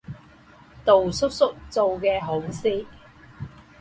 [0.83, 2.87] 杜叔叔干的好事。